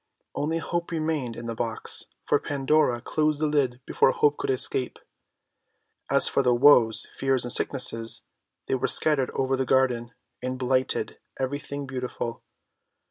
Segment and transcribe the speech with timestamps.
[0.33, 4.97] Only Hope remained in the box, for Pandora closed the lid before Hope could escape.
[6.09, 8.23] As for the Woes, Fears, and Sicknesses,
[8.67, 10.09] they were scattered over the garden,
[10.41, 12.41] and blighted every thing beautiful.